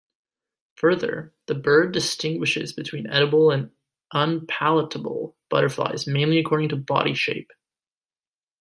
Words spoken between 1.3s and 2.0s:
the bird